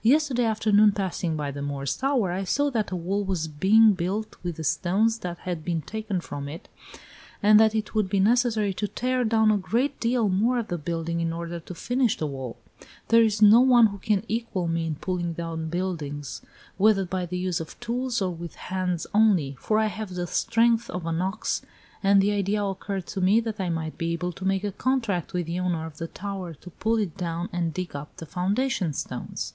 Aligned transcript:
Yesterday 0.00 0.44
afternoon, 0.44 0.92
passing 0.92 1.36
by 1.36 1.50
the 1.50 1.60
Moor's 1.60 1.96
Tower, 1.96 2.30
I 2.30 2.44
saw 2.44 2.70
that 2.70 2.92
a 2.92 2.96
wall 2.96 3.24
was 3.24 3.48
being 3.48 3.94
built 3.94 4.36
with 4.44 4.56
the 4.56 4.62
stones 4.64 5.18
that 5.18 5.38
had 5.38 5.64
been 5.64 5.82
taken 5.82 6.20
from 6.20 6.48
it, 6.48 6.68
and 7.42 7.58
that 7.58 7.74
it 7.74 7.94
would 7.96 8.08
be 8.08 8.20
necessary 8.20 8.72
to 8.74 8.86
tear 8.86 9.24
down 9.24 9.50
a 9.50 9.58
great 9.58 9.98
deal 9.98 10.28
more 10.28 10.56
of 10.60 10.68
the 10.68 10.78
building 10.78 11.20
in 11.20 11.32
order 11.32 11.58
to 11.58 11.74
finish 11.74 12.16
the 12.16 12.28
wall. 12.28 12.56
There 13.08 13.22
is 13.24 13.42
no 13.42 13.60
one 13.60 13.86
who 13.88 13.98
can 13.98 14.24
equal 14.28 14.68
me 14.68 14.86
in 14.86 14.94
pulling 14.94 15.32
down 15.32 15.68
buildings, 15.68 16.42
whether 16.76 17.04
by 17.04 17.26
the 17.26 17.36
use 17.36 17.58
of 17.60 17.78
tools 17.80 18.22
or 18.22 18.30
with 18.32 18.54
hands 18.54 19.04
only, 19.12 19.56
for 19.58 19.80
I 19.80 19.86
have 19.86 20.14
the 20.14 20.28
strength 20.28 20.88
of 20.90 21.06
an 21.06 21.20
ox, 21.20 21.60
and 22.04 22.22
the 22.22 22.30
idea 22.32 22.62
occurred 22.64 23.08
to 23.08 23.20
me 23.20 23.40
that 23.40 23.58
I 23.60 23.68
might 23.68 23.98
be 23.98 24.12
able 24.12 24.30
to 24.34 24.44
make 24.44 24.62
a 24.64 24.72
contract 24.72 25.32
with 25.34 25.46
the 25.46 25.58
owner 25.58 25.84
of 25.86 25.98
the 25.98 26.06
tower 26.08 26.54
to 26.54 26.70
pull 26.70 26.98
it 26.98 27.16
down 27.16 27.48
and 27.52 27.74
dig 27.74 27.96
up 27.96 28.16
the 28.16 28.26
foundation 28.26 28.92
stones." 28.92 29.54